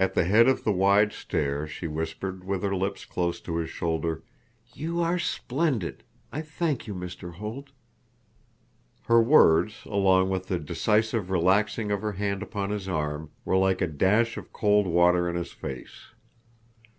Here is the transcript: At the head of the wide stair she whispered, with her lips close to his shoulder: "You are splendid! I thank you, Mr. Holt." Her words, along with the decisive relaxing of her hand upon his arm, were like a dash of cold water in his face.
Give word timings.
At 0.00 0.14
the 0.14 0.24
head 0.24 0.48
of 0.48 0.64
the 0.64 0.72
wide 0.72 1.12
stair 1.12 1.66
she 1.66 1.86
whispered, 1.86 2.42
with 2.42 2.62
her 2.62 2.74
lips 2.74 3.04
close 3.04 3.38
to 3.42 3.56
his 3.58 3.68
shoulder: 3.68 4.22
"You 4.72 5.02
are 5.02 5.18
splendid! 5.18 6.04
I 6.32 6.40
thank 6.40 6.86
you, 6.86 6.94
Mr. 6.94 7.34
Holt." 7.34 7.68
Her 9.02 9.20
words, 9.20 9.82
along 9.84 10.30
with 10.30 10.46
the 10.48 10.58
decisive 10.58 11.28
relaxing 11.30 11.90
of 11.90 12.00
her 12.00 12.12
hand 12.12 12.42
upon 12.42 12.70
his 12.70 12.88
arm, 12.88 13.30
were 13.44 13.58
like 13.58 13.82
a 13.82 13.86
dash 13.86 14.38
of 14.38 14.54
cold 14.54 14.86
water 14.86 15.28
in 15.28 15.36
his 15.36 15.52
face. 15.52 16.14